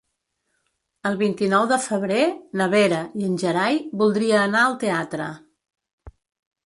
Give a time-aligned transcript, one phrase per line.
[1.09, 2.23] El vint-i-nou de febrer
[2.61, 5.33] na Vera i en Gerai voldria anar al teatre.